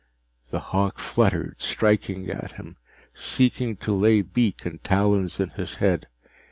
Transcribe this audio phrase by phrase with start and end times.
[0.49, 2.77] The hawk fluttered, striking at him,
[3.13, 6.07] seeking to lay beak and talons in his head.